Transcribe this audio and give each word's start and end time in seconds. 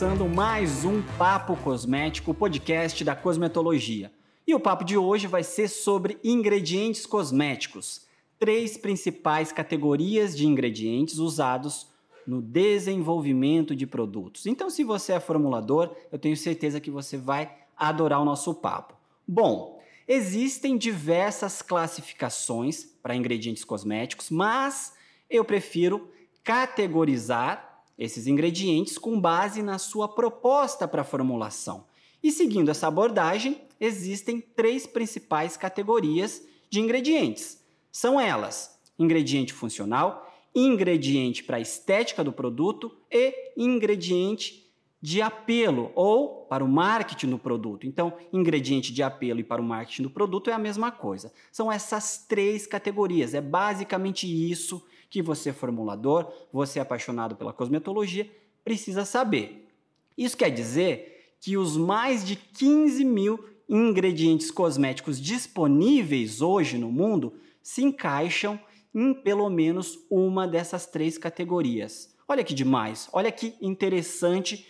começando 0.00 0.34
mais 0.34 0.82
um 0.86 1.02
Papo 1.18 1.54
Cosmético, 1.56 2.32
podcast 2.32 3.04
da 3.04 3.14
cosmetologia. 3.14 4.10
E 4.46 4.54
o 4.54 4.58
papo 4.58 4.82
de 4.82 4.96
hoje 4.96 5.26
vai 5.26 5.44
ser 5.44 5.68
sobre 5.68 6.18
ingredientes 6.24 7.04
cosméticos, 7.04 8.06
três 8.38 8.78
principais 8.78 9.52
categorias 9.52 10.34
de 10.34 10.46
ingredientes 10.46 11.18
usados 11.18 11.86
no 12.26 12.40
desenvolvimento 12.40 13.76
de 13.76 13.86
produtos. 13.86 14.46
Então, 14.46 14.70
se 14.70 14.82
você 14.84 15.12
é 15.12 15.20
formulador, 15.20 15.94
eu 16.10 16.18
tenho 16.18 16.34
certeza 16.34 16.80
que 16.80 16.90
você 16.90 17.18
vai 17.18 17.54
adorar 17.76 18.22
o 18.22 18.24
nosso 18.24 18.54
papo. 18.54 18.94
Bom, 19.28 19.82
existem 20.08 20.78
diversas 20.78 21.60
classificações 21.60 22.84
para 23.02 23.14
ingredientes 23.14 23.64
cosméticos, 23.64 24.30
mas 24.30 24.94
eu 25.28 25.44
prefiro 25.44 26.10
categorizar 26.42 27.69
esses 28.00 28.26
ingredientes 28.26 28.96
com 28.96 29.20
base 29.20 29.62
na 29.62 29.78
sua 29.78 30.08
proposta 30.08 30.88
para 30.88 31.04
formulação. 31.04 31.84
E 32.22 32.32
seguindo 32.32 32.70
essa 32.70 32.88
abordagem, 32.88 33.60
existem 33.78 34.40
três 34.40 34.86
principais 34.86 35.54
categorias 35.58 36.42
de 36.70 36.80
ingredientes. 36.80 37.62
São 37.92 38.18
elas: 38.18 38.80
ingrediente 38.98 39.52
funcional, 39.52 40.26
ingrediente 40.54 41.44
para 41.44 41.58
a 41.58 41.60
estética 41.60 42.24
do 42.24 42.32
produto 42.32 42.90
e 43.10 43.52
ingrediente 43.54 44.69
de 45.02 45.22
apelo 45.22 45.90
ou 45.94 46.44
para 46.46 46.64
o 46.64 46.68
marketing 46.68 47.30
do 47.30 47.38
produto. 47.38 47.86
Então, 47.86 48.12
ingrediente 48.32 48.92
de 48.92 49.02
apelo 49.02 49.40
e 49.40 49.44
para 49.44 49.60
o 49.60 49.64
marketing 49.64 50.02
do 50.02 50.10
produto 50.10 50.50
é 50.50 50.52
a 50.52 50.58
mesma 50.58 50.90
coisa. 50.90 51.32
São 51.50 51.72
essas 51.72 52.26
três 52.28 52.66
categorias. 52.66 53.32
É 53.32 53.40
basicamente 53.40 54.26
isso 54.26 54.84
que 55.08 55.22
você, 55.22 55.52
formulador, 55.52 56.30
você 56.52 56.78
apaixonado 56.78 57.34
pela 57.34 57.52
cosmetologia, 57.52 58.30
precisa 58.62 59.04
saber. 59.04 59.68
Isso 60.16 60.36
quer 60.36 60.50
dizer 60.50 61.34
que 61.40 61.56
os 61.56 61.76
mais 61.76 62.24
de 62.24 62.36
15 62.36 63.04
mil 63.04 63.42
ingredientes 63.68 64.50
cosméticos 64.50 65.20
disponíveis 65.20 66.42
hoje 66.42 66.76
no 66.76 66.92
mundo 66.92 67.32
se 67.62 67.82
encaixam 67.82 68.60
em 68.94 69.14
pelo 69.14 69.48
menos 69.48 69.98
uma 70.10 70.46
dessas 70.46 70.86
três 70.86 71.16
categorias. 71.16 72.14
Olha 72.28 72.44
que 72.44 72.52
demais, 72.52 73.08
olha 73.12 73.32
que 73.32 73.54
interessante 73.60 74.66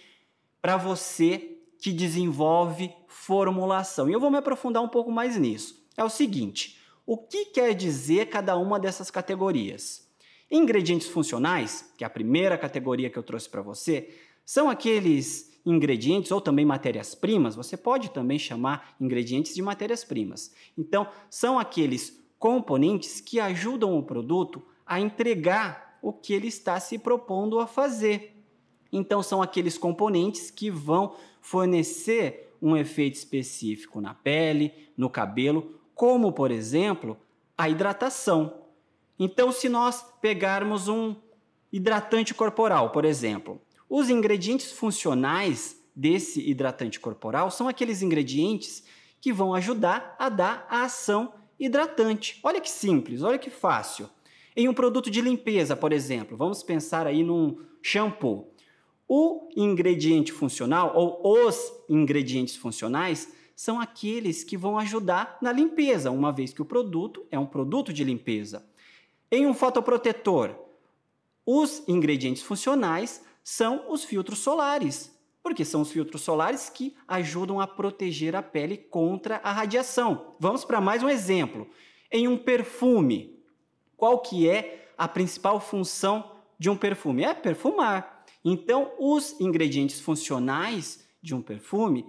para 0.60 0.76
você 0.76 1.58
que 1.78 1.92
desenvolve 1.92 2.92
formulação. 3.06 4.08
E 4.08 4.12
eu 4.12 4.20
vou 4.20 4.30
me 4.30 4.38
aprofundar 4.38 4.82
um 4.82 4.88
pouco 4.88 5.10
mais 5.10 5.36
nisso. 5.36 5.86
É 5.96 6.04
o 6.04 6.10
seguinte: 6.10 6.78
o 7.06 7.16
que 7.16 7.46
quer 7.46 7.74
dizer 7.74 8.26
cada 8.26 8.56
uma 8.56 8.78
dessas 8.78 9.10
categorias? 9.10 10.08
Ingredientes 10.50 11.08
funcionais, 11.08 11.92
que 11.96 12.04
é 12.04 12.06
a 12.06 12.10
primeira 12.10 12.58
categoria 12.58 13.08
que 13.08 13.18
eu 13.18 13.22
trouxe 13.22 13.48
para 13.48 13.62
você, 13.62 14.12
são 14.44 14.68
aqueles 14.68 15.50
ingredientes 15.64 16.32
ou 16.32 16.40
também 16.40 16.64
matérias-primas, 16.64 17.54
você 17.54 17.76
pode 17.76 18.10
também 18.10 18.38
chamar 18.38 18.96
ingredientes 19.00 19.54
de 19.54 19.62
matérias-primas. 19.62 20.52
Então, 20.76 21.06
são 21.28 21.58
aqueles 21.58 22.18
componentes 22.38 23.20
que 23.20 23.38
ajudam 23.38 23.96
o 23.96 24.02
produto 24.02 24.62
a 24.86 24.98
entregar 24.98 25.98
o 26.02 26.12
que 26.12 26.32
ele 26.32 26.48
está 26.48 26.80
se 26.80 26.98
propondo 26.98 27.60
a 27.60 27.66
fazer. 27.66 28.39
Então, 28.92 29.22
são 29.22 29.40
aqueles 29.42 29.78
componentes 29.78 30.50
que 30.50 30.70
vão 30.70 31.14
fornecer 31.40 32.54
um 32.60 32.76
efeito 32.76 33.14
específico 33.14 34.00
na 34.00 34.14
pele, 34.14 34.72
no 34.96 35.08
cabelo, 35.08 35.80
como, 35.94 36.32
por 36.32 36.50
exemplo, 36.50 37.16
a 37.56 37.68
hidratação. 37.68 38.54
Então, 39.18 39.52
se 39.52 39.68
nós 39.68 40.04
pegarmos 40.20 40.88
um 40.88 41.14
hidratante 41.72 42.34
corporal, 42.34 42.90
por 42.90 43.04
exemplo, 43.04 43.60
os 43.88 44.08
ingredientes 44.08 44.72
funcionais 44.72 45.80
desse 45.94 46.40
hidratante 46.48 46.98
corporal 46.98 47.50
são 47.50 47.68
aqueles 47.68 48.02
ingredientes 48.02 48.84
que 49.20 49.32
vão 49.32 49.54
ajudar 49.54 50.16
a 50.18 50.28
dar 50.28 50.66
a 50.70 50.84
ação 50.84 51.34
hidratante. 51.58 52.40
Olha 52.42 52.60
que 52.60 52.70
simples, 52.70 53.22
olha 53.22 53.38
que 53.38 53.50
fácil. 53.50 54.08
Em 54.56 54.68
um 54.68 54.74
produto 54.74 55.10
de 55.10 55.20
limpeza, 55.20 55.76
por 55.76 55.92
exemplo, 55.92 56.36
vamos 56.36 56.62
pensar 56.62 57.06
aí 57.06 57.22
num 57.22 57.58
shampoo. 57.82 58.48
O 59.12 59.48
ingrediente 59.56 60.30
funcional 60.30 60.92
ou 60.94 61.20
os 61.44 61.72
ingredientes 61.88 62.54
funcionais 62.54 63.34
são 63.56 63.80
aqueles 63.80 64.44
que 64.44 64.56
vão 64.56 64.78
ajudar 64.78 65.36
na 65.42 65.50
limpeza, 65.50 66.12
uma 66.12 66.30
vez 66.30 66.52
que 66.52 66.62
o 66.62 66.64
produto 66.64 67.26
é 67.28 67.36
um 67.36 67.44
produto 67.44 67.92
de 67.92 68.04
limpeza. 68.04 68.64
Em 69.28 69.48
um 69.48 69.52
fotoprotetor, 69.52 70.54
os 71.44 71.82
ingredientes 71.88 72.44
funcionais 72.44 73.20
são 73.42 73.90
os 73.90 74.04
filtros 74.04 74.38
solares, 74.38 75.10
porque 75.42 75.64
são 75.64 75.80
os 75.80 75.90
filtros 75.90 76.22
solares 76.22 76.70
que 76.70 76.94
ajudam 77.08 77.60
a 77.60 77.66
proteger 77.66 78.36
a 78.36 78.42
pele 78.44 78.76
contra 78.76 79.40
a 79.42 79.50
radiação. 79.50 80.36
Vamos 80.38 80.64
para 80.64 80.80
mais 80.80 81.02
um 81.02 81.08
exemplo. 81.08 81.68
Em 82.12 82.28
um 82.28 82.38
perfume, 82.38 83.42
qual 83.96 84.20
que 84.20 84.48
é 84.48 84.88
a 84.96 85.08
principal 85.08 85.58
função 85.58 86.30
de 86.56 86.70
um 86.70 86.76
perfume? 86.76 87.24
É 87.24 87.34
perfumar. 87.34 88.19
Então, 88.44 88.92
os 88.98 89.38
ingredientes 89.40 90.00
funcionais 90.00 91.04
de 91.22 91.34
um 91.34 91.42
perfume 91.42 92.04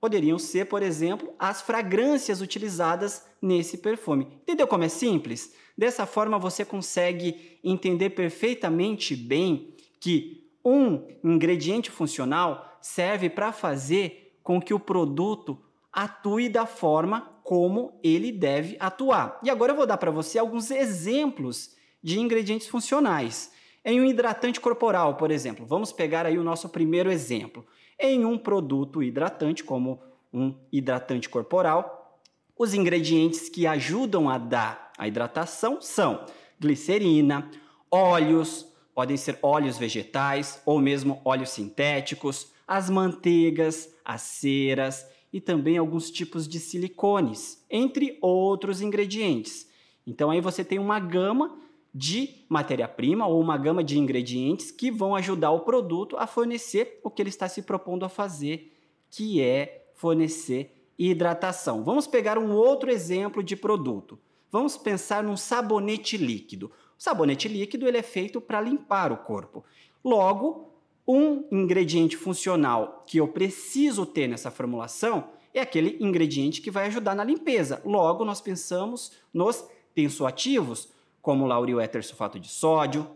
poderiam 0.00 0.38
ser, 0.38 0.66
por 0.66 0.82
exemplo, 0.82 1.32
as 1.38 1.62
fragrâncias 1.62 2.40
utilizadas 2.40 3.26
nesse 3.42 3.78
perfume. 3.78 4.28
Entendeu 4.42 4.66
como 4.66 4.84
é 4.84 4.88
simples? 4.88 5.54
Dessa 5.76 6.06
forma 6.06 6.38
você 6.38 6.64
consegue 6.64 7.58
entender 7.62 8.10
perfeitamente 8.10 9.16
bem 9.16 9.74
que 10.00 10.48
um 10.64 11.06
ingrediente 11.24 11.90
funcional 11.90 12.78
serve 12.80 13.28
para 13.28 13.52
fazer 13.52 14.38
com 14.42 14.60
que 14.60 14.74
o 14.74 14.80
produto 14.80 15.58
atue 15.92 16.48
da 16.48 16.66
forma 16.66 17.40
como 17.42 17.98
ele 18.02 18.30
deve 18.30 18.76
atuar. 18.78 19.40
E 19.42 19.50
agora 19.50 19.72
eu 19.72 19.76
vou 19.76 19.86
dar 19.86 19.96
para 19.96 20.10
você 20.10 20.38
alguns 20.38 20.70
exemplos 20.70 21.74
de 22.02 22.20
ingredientes 22.20 22.68
funcionais. 22.68 23.50
Em 23.88 24.00
um 24.00 24.04
hidratante 24.04 24.60
corporal, 24.60 25.14
por 25.14 25.30
exemplo, 25.30 25.64
vamos 25.64 25.92
pegar 25.92 26.26
aí 26.26 26.36
o 26.36 26.42
nosso 26.42 26.68
primeiro 26.68 27.08
exemplo. 27.08 27.64
Em 27.96 28.24
um 28.24 28.36
produto 28.36 29.00
hidratante, 29.00 29.62
como 29.62 30.02
um 30.32 30.52
hidratante 30.72 31.28
corporal, 31.28 32.20
os 32.58 32.74
ingredientes 32.74 33.48
que 33.48 33.64
ajudam 33.64 34.28
a 34.28 34.38
dar 34.38 34.90
a 34.98 35.06
hidratação 35.06 35.80
são 35.80 36.26
glicerina, 36.58 37.48
óleos, 37.88 38.66
podem 38.92 39.16
ser 39.16 39.38
óleos 39.40 39.78
vegetais 39.78 40.60
ou 40.66 40.80
mesmo 40.80 41.20
óleos 41.24 41.50
sintéticos, 41.50 42.50
as 42.66 42.90
manteigas, 42.90 43.94
as 44.04 44.22
ceras 44.22 45.06
e 45.32 45.40
também 45.40 45.78
alguns 45.78 46.10
tipos 46.10 46.48
de 46.48 46.58
silicones, 46.58 47.64
entre 47.70 48.18
outros 48.20 48.80
ingredientes. 48.80 49.70
Então 50.04 50.32
aí 50.32 50.40
você 50.40 50.64
tem 50.64 50.80
uma 50.80 50.98
gama 50.98 51.56
de 51.98 52.44
matéria-prima 52.46 53.26
ou 53.26 53.40
uma 53.40 53.56
gama 53.56 53.82
de 53.82 53.98
ingredientes 53.98 54.70
que 54.70 54.90
vão 54.90 55.16
ajudar 55.16 55.50
o 55.52 55.60
produto 55.60 56.14
a 56.18 56.26
fornecer 56.26 57.00
o 57.02 57.08
que 57.08 57.22
ele 57.22 57.30
está 57.30 57.48
se 57.48 57.62
propondo 57.62 58.04
a 58.04 58.08
fazer, 58.10 58.76
que 59.08 59.40
é 59.40 59.88
fornecer 59.94 60.90
hidratação. 60.98 61.82
Vamos 61.82 62.06
pegar 62.06 62.36
um 62.36 62.52
outro 62.52 62.90
exemplo 62.90 63.42
de 63.42 63.56
produto. 63.56 64.18
Vamos 64.52 64.76
pensar 64.76 65.24
num 65.24 65.38
sabonete 65.38 66.18
líquido. 66.18 66.66
O 66.66 67.02
sabonete 67.02 67.48
líquido 67.48 67.88
ele 67.88 67.96
é 67.96 68.02
feito 68.02 68.42
para 68.42 68.60
limpar 68.60 69.10
o 69.10 69.16
corpo. 69.16 69.64
Logo, 70.04 70.74
um 71.08 71.44
ingrediente 71.50 72.14
funcional 72.14 73.04
que 73.06 73.16
eu 73.16 73.28
preciso 73.28 74.04
ter 74.04 74.28
nessa 74.28 74.50
formulação 74.50 75.30
é 75.54 75.62
aquele 75.62 75.96
ingrediente 75.98 76.60
que 76.60 76.70
vai 76.70 76.88
ajudar 76.88 77.14
na 77.14 77.24
limpeza. 77.24 77.80
Logo, 77.86 78.22
nós 78.22 78.42
pensamos 78.42 79.12
nos 79.32 79.66
tensoativos, 79.94 80.94
como 81.26 81.44
lauril 81.44 81.80
éter 81.80 82.04
sulfato 82.04 82.38
de 82.38 82.48
sódio, 82.48 83.10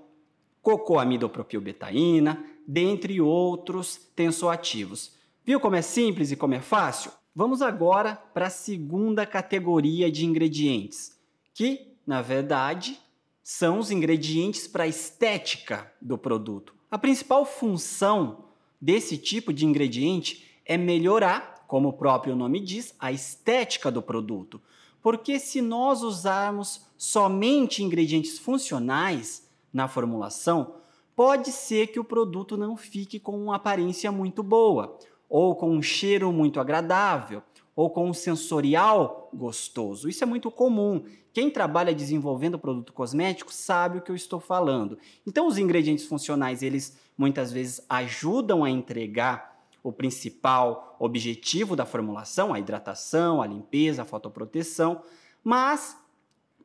cocoamidopropilbetaína, 0.62 2.44
dentre 2.66 3.20
outros 3.20 3.98
tensoativos. 4.16 5.12
Viu 5.44 5.60
como 5.60 5.76
é 5.76 5.82
simples 5.82 6.32
e 6.32 6.36
como 6.36 6.54
é 6.54 6.60
fácil? 6.60 7.12
Vamos 7.32 7.62
agora 7.62 8.16
para 8.34 8.48
a 8.48 8.50
segunda 8.50 9.24
categoria 9.24 10.10
de 10.10 10.26
ingredientes, 10.26 11.16
que, 11.54 11.94
na 12.04 12.20
verdade, 12.20 12.98
são 13.44 13.78
os 13.78 13.92
ingredientes 13.92 14.66
para 14.66 14.82
a 14.82 14.88
estética 14.88 15.88
do 16.02 16.18
produto. 16.18 16.74
A 16.90 16.98
principal 16.98 17.44
função 17.44 18.46
desse 18.80 19.16
tipo 19.16 19.52
de 19.52 19.64
ingrediente 19.64 20.60
é 20.66 20.76
melhorar, 20.76 21.64
como 21.68 21.90
o 21.90 21.92
próprio 21.92 22.34
nome 22.34 22.58
diz, 22.58 22.92
a 22.98 23.12
estética 23.12 23.88
do 23.88 24.02
produto. 24.02 24.60
Porque 25.02 25.38
se 25.38 25.60
nós 25.60 26.02
usarmos 26.02 26.86
somente 26.96 27.82
ingredientes 27.82 28.38
funcionais 28.38 29.48
na 29.72 29.88
formulação, 29.88 30.74
pode 31.16 31.52
ser 31.52 31.88
que 31.88 32.00
o 32.00 32.04
produto 32.04 32.56
não 32.56 32.76
fique 32.76 33.18
com 33.18 33.38
uma 33.38 33.56
aparência 33.56 34.10
muito 34.12 34.42
boa, 34.42 34.98
ou 35.28 35.54
com 35.54 35.70
um 35.70 35.82
cheiro 35.82 36.32
muito 36.32 36.60
agradável, 36.60 37.42
ou 37.74 37.88
com 37.88 38.08
um 38.08 38.12
sensorial 38.12 39.30
gostoso. 39.32 40.08
Isso 40.08 40.22
é 40.24 40.26
muito 40.26 40.50
comum. 40.50 41.04
Quem 41.32 41.48
trabalha 41.50 41.94
desenvolvendo 41.94 42.58
produto 42.58 42.92
cosmético 42.92 43.52
sabe 43.52 43.98
o 43.98 44.02
que 44.02 44.10
eu 44.10 44.16
estou 44.16 44.40
falando. 44.40 44.98
Então, 45.26 45.46
os 45.46 45.56
ingredientes 45.56 46.04
funcionais, 46.04 46.62
eles 46.62 46.98
muitas 47.16 47.52
vezes 47.52 47.84
ajudam 47.88 48.64
a 48.64 48.70
entregar 48.70 49.59
o 49.82 49.92
principal 49.92 50.96
objetivo 50.98 51.74
da 51.74 51.86
formulação, 51.86 52.52
a 52.52 52.58
hidratação, 52.58 53.40
a 53.40 53.46
limpeza, 53.46 54.02
a 54.02 54.04
fotoproteção, 54.04 55.02
mas 55.42 55.96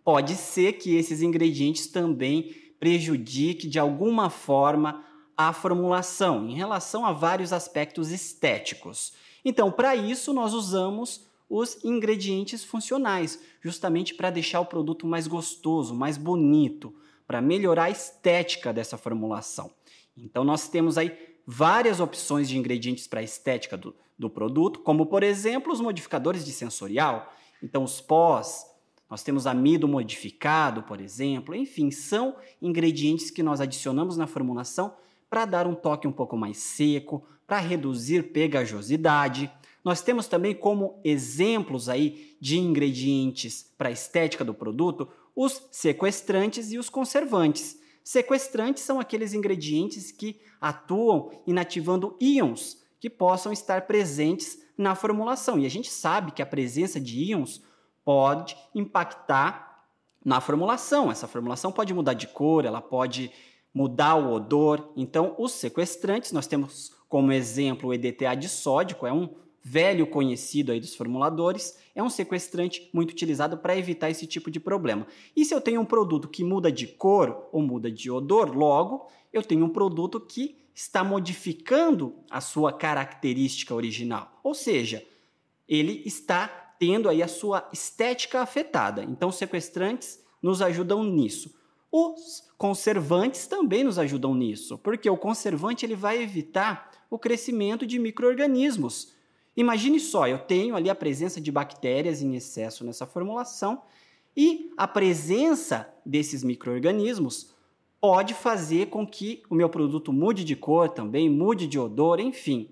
pode 0.04 0.36
ser 0.36 0.74
que 0.74 0.96
esses 0.96 1.22
ingredientes 1.22 1.88
também 1.88 2.54
prejudiquem 2.80 3.70
de 3.70 3.80
alguma 3.80 4.30
forma 4.30 5.04
a 5.38 5.52
formulação 5.52 6.48
em 6.48 6.54
relação 6.54 7.06
a 7.06 7.12
vários 7.12 7.52
aspectos 7.52 8.12
estéticos. 8.12 9.14
Então, 9.44 9.72
para 9.72 9.96
isso, 9.96 10.34
nós 10.34 10.54
usamos 10.54 11.26
os 11.50 11.84
ingredientes 11.84 12.64
funcionais, 12.64 13.40
justamente 13.62 14.14
para 14.14 14.30
deixar 14.30 14.60
o 14.60 14.66
produto 14.66 15.06
mais 15.06 15.28
gostoso, 15.28 15.94
mais 15.94 16.18
bonito, 16.18 16.96
para 17.28 17.42
melhorar 17.42 17.86
a 17.86 17.90
estética 17.90 18.74
dessa 18.74 18.98
formulação. 18.98 19.72
Então, 20.18 20.44
nós 20.44 20.68
temos 20.68 20.98
aí 20.98 21.35
várias 21.46 22.00
opções 22.00 22.50
de 22.50 22.58
ingredientes 22.58 23.08
para 23.08 23.20
a 23.20 23.24
estética 23.24 23.78
do, 23.78 23.96
do 24.18 24.30
produto, 24.30 24.80
como, 24.80 25.06
por 25.06 25.24
exemplo, 25.24 25.72
os 25.72 25.82
modificadores 25.82 26.46
de 26.46 26.52
sensorial. 26.52 27.34
Então, 27.62 27.84
os 27.84 28.02
pós, 28.02 28.66
nós 29.10 29.24
temos 29.24 29.46
amido 29.46 29.88
modificado, 29.88 30.84
por 30.84 31.00
exemplo, 31.00 31.54
enfim, 31.54 31.92
são 31.92 32.36
ingredientes 32.62 33.30
que 33.30 33.44
nós 33.44 33.62
adicionamos 33.62 34.18
na 34.18 34.28
formulação 34.28 34.96
para 35.30 35.46
dar 35.46 35.68
um 35.68 35.76
toque 35.76 36.08
um 36.08 36.12
pouco 36.12 36.38
mais 36.38 36.58
seco, 36.58 37.24
para 37.46 37.60
reduzir 37.60 38.32
pegajosidade. 38.32 39.52
Nós 39.84 40.02
temos 40.02 40.28
também 40.28 40.56
como 40.56 41.00
exemplos 41.04 41.90
aí 41.90 42.36
de 42.40 42.58
ingredientes 42.58 43.72
para 43.78 43.90
a 43.90 43.92
estética 43.92 44.44
do 44.44 44.54
produto 44.54 45.08
os 45.36 45.68
sequestrantes 45.70 46.72
e 46.72 46.78
os 46.78 46.90
conservantes. 46.90 47.78
Sequestrantes 48.06 48.84
são 48.84 49.00
aqueles 49.00 49.34
ingredientes 49.34 50.12
que 50.12 50.40
atuam 50.62 51.32
inativando 51.48 52.16
íons 52.22 52.78
que 53.00 53.10
possam 53.10 53.52
estar 53.52 53.88
presentes 53.88 54.60
na 54.78 54.94
formulação. 54.94 55.58
E 55.58 55.66
a 55.66 55.70
gente 55.70 55.90
sabe 55.90 56.32
que 56.32 56.42
a 56.44 56.46
presença 56.46 57.00
de 57.00 57.32
íons 57.32 57.64
pode 58.04 58.56
impactar 58.76 59.88
na 60.24 60.40
formulação. 60.40 61.12
Essa 61.12 61.28
formulação 61.28 61.72
pode 61.72 61.96
mudar 61.96 62.14
de 62.14 62.28
cor, 62.28 62.64
ela 62.64 62.80
pode 62.80 63.32
mudar 63.74 64.14
o 64.14 64.34
odor. 64.34 64.94
Então, 64.96 65.34
os 65.40 65.54
sequestrantes, 65.54 66.32
nós 66.32 66.46
temos 66.46 66.94
como 67.10 67.32
exemplo 67.32 67.90
o 67.90 67.94
EDTA 67.94 68.36
disódico, 68.36 69.08
é 69.08 69.12
um 69.12 69.34
velho 69.68 70.06
conhecido 70.06 70.72
aí 70.72 70.80
dos 70.80 70.94
formuladores, 70.94 71.76
é 71.96 72.04
um 72.04 72.10
sequestrante 72.10 72.88
muito 72.94 73.10
utilizado 73.10 73.58
para 73.58 73.76
evitar 73.76 74.12
esse 74.12 74.28
tipo 74.28 74.52
de 74.52 74.60
problema. 74.60 75.08
E 75.36 75.44
se 75.44 75.56
eu 75.56 75.60
tenho 75.60 75.82
um 75.82 75.86
produto 75.86 76.28
que 76.28 76.44
muda 76.44 76.72
de 76.72 76.86
cor 76.86 77.50
ou 77.52 77.64
muda 77.64 77.90
de 77.90 78.12
odor, 78.12 78.56
logo 78.56 79.08
eu 79.34 79.42
tenho 79.42 79.66
um 79.66 79.70
produto 79.70 80.20
que 80.20 80.56
está 80.72 81.04
modificando 81.04 82.14
a 82.30 82.40
sua 82.42 82.72
característica 82.72 83.74
original. 83.74 84.40
Ou 84.44 84.54
seja, 84.54 85.04
ele 85.68 86.04
está 86.06 86.48
tendo 86.80 87.10
aí 87.10 87.24
a 87.24 87.28
sua 87.28 87.68
estética 87.74 88.42
afetada. 88.42 89.04
Então, 89.04 89.32
sequestrantes 89.32 90.24
nos 90.44 90.62
ajudam 90.62 91.04
nisso. 91.04 91.56
Os 91.92 92.44
conservantes 92.56 93.48
também 93.48 93.84
nos 93.84 93.98
ajudam 93.98 94.36
nisso, 94.36 94.78
porque 94.78 95.10
o 95.10 95.18
conservante 95.18 95.88
ele 95.88 95.96
vai 95.96 96.22
evitar 96.22 96.92
o 97.10 97.18
crescimento 97.18 97.88
de 97.88 97.98
microorganismos. 97.98 99.15
Imagine 99.56 100.00
só, 100.00 100.28
eu 100.28 100.40
tenho 100.40 100.76
ali 100.76 100.90
a 100.90 100.96
presença 100.96 101.40
de 101.40 101.52
bactérias 101.52 102.22
em 102.22 102.36
excesso 102.36 102.84
nessa 102.84 103.06
formulação 103.06 103.82
e 104.36 104.74
a 104.76 104.86
presença 104.86 105.94
desses 106.06 106.44
microorganismos 106.44 107.54
pode 108.02 108.34
fazer 108.34 108.88
com 108.88 109.08
que 109.08 109.42
o 109.50 109.56
meu 109.56 109.70
produto 109.70 110.12
mude 110.12 110.44
de 110.44 110.56
cor 110.56 110.90
também, 110.90 111.30
mude 111.30 111.68
de 111.68 111.80
odor, 111.80 112.20
enfim. 112.20 112.70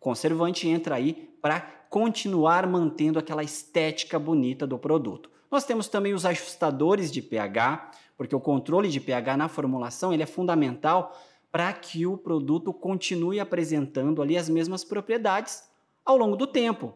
Conservante 0.00 0.68
entra 0.68 0.96
aí 0.96 1.30
para 1.40 1.60
continuar 1.88 2.66
mantendo 2.66 3.18
aquela 3.18 3.44
estética 3.44 4.18
bonita 4.18 4.66
do 4.66 4.78
produto. 4.78 5.30
Nós 5.50 5.64
temos 5.64 5.86
também 5.86 6.14
os 6.14 6.26
ajustadores 6.26 7.12
de 7.12 7.22
pH, 7.22 7.92
porque 8.16 8.34
o 8.34 8.40
controle 8.40 8.88
de 8.88 8.98
pH 8.98 9.36
na 9.36 9.48
formulação 9.48 10.12
ele 10.12 10.22
é 10.22 10.26
fundamental 10.26 11.16
para 11.52 11.72
que 11.72 12.06
o 12.06 12.16
produto 12.16 12.72
continue 12.72 13.38
apresentando 13.38 14.20
ali 14.20 14.36
as 14.36 14.48
mesmas 14.48 14.82
propriedades 14.82 15.70
ao 16.04 16.16
longo 16.16 16.36
do 16.36 16.46
tempo. 16.46 16.94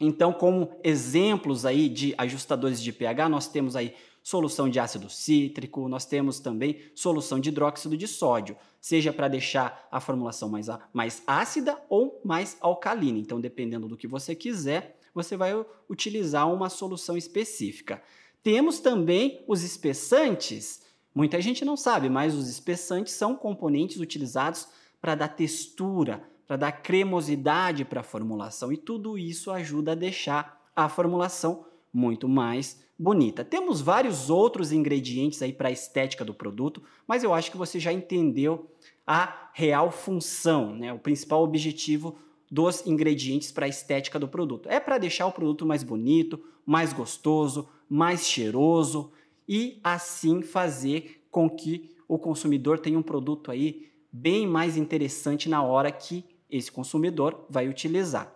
Então, 0.00 0.32
como 0.32 0.70
exemplos 0.82 1.66
aí 1.66 1.88
de 1.88 2.14
ajustadores 2.16 2.82
de 2.82 2.92
pH, 2.92 3.28
nós 3.28 3.46
temos 3.48 3.76
aí 3.76 3.94
solução 4.22 4.68
de 4.68 4.78
ácido 4.78 5.10
cítrico, 5.10 5.88
nós 5.88 6.06
temos 6.06 6.40
também 6.40 6.78
solução 6.94 7.38
de 7.38 7.48
hidróxido 7.48 7.96
de 7.96 8.06
sódio, 8.06 8.56
seja 8.80 9.12
para 9.12 9.28
deixar 9.28 9.86
a 9.90 10.00
formulação 10.00 10.48
mais, 10.48 10.68
mais 10.92 11.22
ácida 11.26 11.78
ou 11.88 12.20
mais 12.24 12.56
alcalina. 12.60 13.18
Então, 13.18 13.40
dependendo 13.40 13.88
do 13.88 13.96
que 13.96 14.06
você 14.06 14.34
quiser, 14.34 14.98
você 15.14 15.36
vai 15.36 15.52
utilizar 15.88 16.52
uma 16.52 16.68
solução 16.68 17.16
específica. 17.16 18.02
Temos 18.42 18.80
também 18.80 19.44
os 19.46 19.62
espessantes. 19.62 20.82
Muita 21.14 21.40
gente 21.40 21.64
não 21.64 21.76
sabe, 21.76 22.08
mas 22.08 22.34
os 22.34 22.48
espessantes 22.48 23.12
são 23.12 23.36
componentes 23.36 23.98
utilizados 23.98 24.68
para 25.00 25.14
dar 25.14 25.28
textura, 25.28 26.22
para 26.50 26.56
dar 26.56 26.72
cremosidade 26.72 27.84
para 27.84 28.00
a 28.00 28.02
formulação 28.02 28.72
e 28.72 28.76
tudo 28.76 29.16
isso 29.16 29.52
ajuda 29.52 29.92
a 29.92 29.94
deixar 29.94 30.60
a 30.74 30.88
formulação 30.88 31.64
muito 31.92 32.28
mais 32.28 32.84
bonita. 32.98 33.44
Temos 33.44 33.80
vários 33.80 34.30
outros 34.30 34.72
ingredientes 34.72 35.40
aí 35.42 35.52
para 35.52 35.68
a 35.68 35.70
estética 35.70 36.24
do 36.24 36.34
produto, 36.34 36.82
mas 37.06 37.22
eu 37.22 37.32
acho 37.32 37.52
que 37.52 37.56
você 37.56 37.78
já 37.78 37.92
entendeu 37.92 38.68
a 39.06 39.48
real 39.54 39.92
função, 39.92 40.74
né? 40.74 40.92
O 40.92 40.98
principal 40.98 41.44
objetivo 41.44 42.18
dos 42.50 42.84
ingredientes 42.84 43.52
para 43.52 43.66
a 43.66 43.68
estética 43.68 44.18
do 44.18 44.26
produto. 44.26 44.68
É 44.68 44.80
para 44.80 44.98
deixar 44.98 45.28
o 45.28 45.32
produto 45.32 45.64
mais 45.64 45.84
bonito, 45.84 46.42
mais 46.66 46.92
gostoso, 46.92 47.68
mais 47.88 48.26
cheiroso 48.26 49.12
e 49.48 49.78
assim 49.84 50.42
fazer 50.42 51.24
com 51.30 51.48
que 51.48 51.94
o 52.08 52.18
consumidor 52.18 52.80
tenha 52.80 52.98
um 52.98 53.04
produto 53.04 53.52
aí 53.52 53.88
bem 54.12 54.48
mais 54.48 54.76
interessante 54.76 55.48
na 55.48 55.62
hora 55.62 55.92
que 55.92 56.24
esse 56.50 56.70
consumidor 56.70 57.46
vai 57.48 57.68
utilizar. 57.68 58.34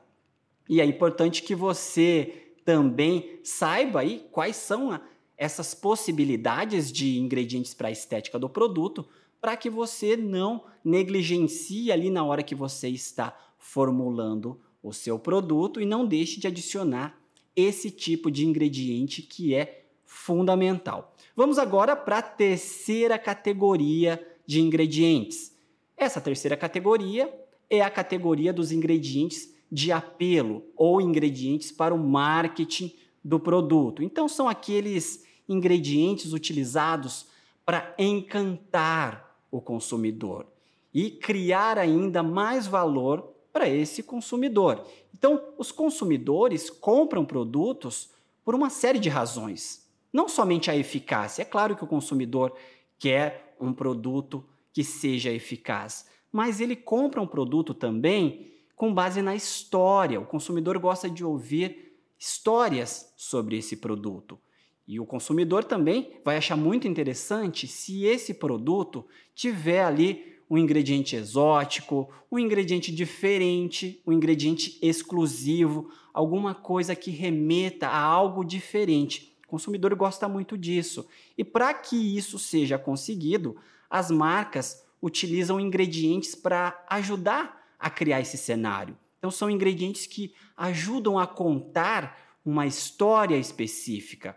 E 0.68 0.80
é 0.80 0.84
importante 0.84 1.42
que 1.42 1.54
você 1.54 2.54
também 2.64 3.38
saiba 3.42 4.00
aí 4.00 4.26
quais 4.30 4.56
são 4.56 4.98
essas 5.36 5.74
possibilidades 5.74 6.90
de 6.90 7.18
ingredientes 7.18 7.74
para 7.74 7.88
a 7.88 7.92
estética 7.92 8.38
do 8.38 8.48
produto, 8.48 9.06
para 9.40 9.56
que 9.56 9.68
você 9.68 10.16
não 10.16 10.64
negligencie 10.82 11.92
ali 11.92 12.08
na 12.08 12.24
hora 12.24 12.42
que 12.42 12.54
você 12.54 12.88
está 12.88 13.36
formulando 13.58 14.60
o 14.82 14.92
seu 14.92 15.18
produto 15.18 15.80
e 15.80 15.86
não 15.86 16.06
deixe 16.06 16.40
de 16.40 16.46
adicionar 16.46 17.18
esse 17.56 17.90
tipo 17.90 18.30
de 18.30 18.46
ingrediente 18.46 19.22
que 19.22 19.54
é 19.54 19.86
fundamental. 20.04 21.14
Vamos 21.36 21.58
agora 21.58 21.96
para 21.96 22.18
a 22.18 22.22
terceira 22.22 23.18
categoria 23.18 24.24
de 24.46 24.60
ingredientes. 24.60 25.54
Essa 25.96 26.20
terceira 26.20 26.56
categoria 26.56 27.32
é 27.74 27.82
a 27.82 27.90
categoria 27.90 28.52
dos 28.52 28.72
ingredientes 28.72 29.54
de 29.70 29.90
apelo 29.90 30.64
ou 30.76 31.00
ingredientes 31.00 31.72
para 31.72 31.94
o 31.94 31.98
marketing 31.98 32.94
do 33.24 33.40
produto. 33.40 34.02
Então, 34.02 34.28
são 34.28 34.48
aqueles 34.48 35.24
ingredientes 35.48 36.32
utilizados 36.32 37.26
para 37.64 37.94
encantar 37.98 39.38
o 39.50 39.60
consumidor 39.60 40.46
e 40.92 41.10
criar 41.10 41.78
ainda 41.78 42.22
mais 42.22 42.66
valor 42.66 43.34
para 43.52 43.68
esse 43.68 44.02
consumidor. 44.02 44.84
Então, 45.12 45.42
os 45.56 45.72
consumidores 45.72 46.68
compram 46.68 47.24
produtos 47.24 48.10
por 48.44 48.54
uma 48.54 48.68
série 48.68 48.98
de 48.98 49.08
razões. 49.08 49.88
Não 50.12 50.28
somente 50.28 50.70
a 50.70 50.76
eficácia. 50.76 51.42
É 51.42 51.44
claro 51.44 51.74
que 51.74 51.84
o 51.84 51.88
consumidor 51.88 52.54
quer 52.98 53.56
um 53.60 53.72
produto 53.72 54.44
que 54.72 54.84
seja 54.84 55.30
eficaz, 55.30 56.06
mas 56.34 56.60
ele 56.60 56.74
compra 56.74 57.22
um 57.22 57.28
produto 57.28 57.72
também 57.72 58.50
com 58.74 58.92
base 58.92 59.22
na 59.22 59.36
história. 59.36 60.20
O 60.20 60.26
consumidor 60.26 60.76
gosta 60.80 61.08
de 61.08 61.24
ouvir 61.24 61.92
histórias 62.18 63.14
sobre 63.16 63.56
esse 63.56 63.76
produto. 63.76 64.36
E 64.84 64.98
o 64.98 65.06
consumidor 65.06 65.62
também 65.62 66.10
vai 66.24 66.36
achar 66.36 66.56
muito 66.56 66.88
interessante 66.88 67.68
se 67.68 68.04
esse 68.04 68.34
produto 68.34 69.06
tiver 69.32 69.84
ali 69.84 70.34
um 70.50 70.58
ingrediente 70.58 71.14
exótico, 71.14 72.10
um 72.28 72.36
ingrediente 72.36 72.92
diferente, 72.92 74.02
um 74.04 74.12
ingrediente 74.12 74.76
exclusivo, 74.82 75.88
alguma 76.12 76.52
coisa 76.52 76.96
que 76.96 77.12
remeta 77.12 77.86
a 77.86 78.00
algo 78.00 78.44
diferente. 78.44 79.36
O 79.46 79.50
consumidor 79.50 79.94
gosta 79.94 80.28
muito 80.28 80.58
disso. 80.58 81.06
E 81.38 81.44
para 81.44 81.72
que 81.72 82.16
isso 82.16 82.40
seja 82.40 82.76
conseguido, 82.76 83.54
as 83.88 84.10
marcas 84.10 84.83
utilizam 85.04 85.60
ingredientes 85.60 86.34
para 86.34 86.82
ajudar 86.88 87.62
a 87.78 87.90
criar 87.90 88.22
esse 88.22 88.38
cenário. 88.38 88.96
Então, 89.18 89.30
são 89.30 89.50
ingredientes 89.50 90.06
que 90.06 90.32
ajudam 90.56 91.18
a 91.18 91.26
contar 91.26 92.38
uma 92.42 92.66
história 92.66 93.36
específica. 93.36 94.34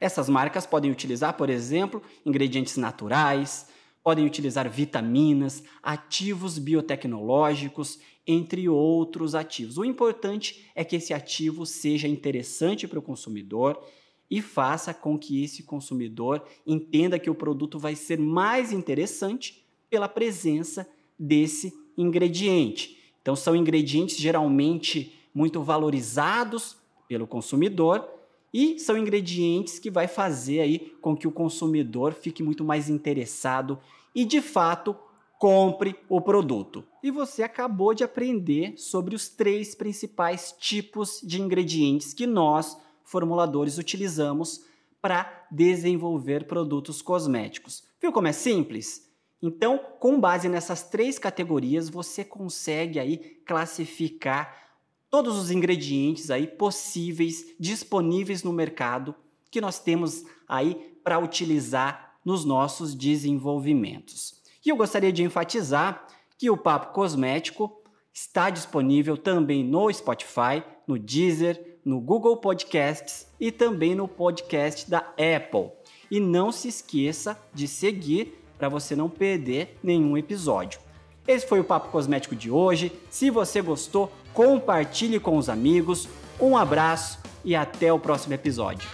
Essas 0.00 0.28
marcas 0.28 0.66
podem 0.66 0.90
utilizar, 0.90 1.36
por 1.36 1.48
exemplo, 1.48 2.02
ingredientes 2.26 2.76
naturais, 2.76 3.68
podem 4.02 4.26
utilizar 4.26 4.68
vitaminas, 4.68 5.62
ativos 5.80 6.58
biotecnológicos, 6.58 8.00
entre 8.26 8.68
outros 8.68 9.36
ativos. 9.36 9.78
O 9.78 9.84
importante 9.84 10.68
é 10.74 10.84
que 10.84 10.96
esse 10.96 11.14
ativo 11.14 11.64
seja 11.64 12.08
interessante 12.08 12.88
para 12.88 12.98
o 12.98 13.02
consumidor 13.02 13.80
e 14.28 14.42
faça 14.42 14.92
com 14.92 15.16
que 15.16 15.44
esse 15.44 15.62
consumidor 15.62 16.44
entenda 16.66 17.18
que 17.18 17.30
o 17.30 17.34
produto 17.34 17.78
vai 17.78 17.94
ser 17.94 18.18
mais 18.18 18.72
interessante 18.72 19.67
pela 19.90 20.08
presença 20.08 20.88
desse 21.18 21.72
ingrediente. 21.96 22.98
Então, 23.22 23.34
são 23.34 23.54
ingredientes 23.54 24.16
geralmente 24.16 25.12
muito 25.34 25.62
valorizados 25.62 26.76
pelo 27.08 27.26
consumidor 27.26 28.08
e 28.52 28.78
são 28.78 28.96
ingredientes 28.96 29.78
que 29.78 29.90
vai 29.90 30.08
fazer 30.08 30.60
aí 30.60 30.78
com 31.00 31.16
que 31.16 31.28
o 31.28 31.32
consumidor 31.32 32.14
fique 32.14 32.42
muito 32.42 32.64
mais 32.64 32.88
interessado 32.88 33.78
e 34.14 34.24
de 34.24 34.40
fato 34.40 34.96
compre 35.38 35.94
o 36.08 36.20
produto. 36.20 36.84
E 37.02 37.10
você 37.10 37.42
acabou 37.42 37.94
de 37.94 38.02
aprender 38.02 38.74
sobre 38.76 39.14
os 39.14 39.28
três 39.28 39.74
principais 39.74 40.52
tipos 40.58 41.20
de 41.22 41.40
ingredientes 41.40 42.12
que 42.12 42.26
nós, 42.26 42.76
formuladores, 43.04 43.78
utilizamos 43.78 44.64
para 45.00 45.46
desenvolver 45.50 46.46
produtos 46.46 47.00
cosméticos. 47.00 47.84
Viu 48.00 48.12
como 48.12 48.26
é 48.26 48.32
simples? 48.32 49.07
Então, 49.40 49.78
com 50.00 50.18
base 50.18 50.48
nessas 50.48 50.82
três 50.82 51.18
categorias, 51.18 51.88
você 51.88 52.24
consegue 52.24 52.98
aí 52.98 53.18
classificar 53.46 54.68
todos 55.10 55.36
os 55.38 55.50
ingredientes 55.50 56.30
aí 56.30 56.46
possíveis 56.46 57.54
disponíveis 57.58 58.42
no 58.42 58.52
mercado 58.52 59.14
que 59.50 59.60
nós 59.60 59.78
temos 59.78 60.24
aí 60.46 60.74
para 61.02 61.18
utilizar 61.18 62.18
nos 62.24 62.44
nossos 62.44 62.94
desenvolvimentos. 62.94 64.42
E 64.64 64.68
eu 64.68 64.76
gostaria 64.76 65.12
de 65.12 65.22
enfatizar 65.22 66.06
que 66.36 66.50
o 66.50 66.56
Papo 66.56 66.92
Cosmético 66.92 67.82
está 68.12 68.50
disponível 68.50 69.16
também 69.16 69.64
no 69.64 69.90
Spotify, 69.92 70.62
no 70.86 70.98
Deezer, 70.98 71.78
no 71.84 72.00
Google 72.00 72.36
Podcasts 72.36 73.26
e 73.40 73.50
também 73.50 73.94
no 73.94 74.06
podcast 74.06 74.90
da 74.90 74.98
Apple. 74.98 75.70
E 76.10 76.20
não 76.20 76.52
se 76.52 76.68
esqueça 76.68 77.40
de 77.54 77.66
seguir 77.66 78.37
para 78.58 78.68
você 78.68 78.96
não 78.96 79.08
perder 79.08 79.78
nenhum 79.82 80.16
episódio. 80.16 80.80
Esse 81.26 81.46
foi 81.46 81.60
o 81.60 81.64
Papo 81.64 81.90
Cosmético 81.90 82.34
de 82.34 82.50
hoje. 82.50 82.92
Se 83.10 83.30
você 83.30 83.60
gostou, 83.60 84.10
compartilhe 84.32 85.20
com 85.20 85.36
os 85.36 85.48
amigos. 85.48 86.08
Um 86.40 86.56
abraço 86.56 87.18
e 87.44 87.54
até 87.54 87.92
o 87.92 87.98
próximo 87.98 88.34
episódio. 88.34 88.88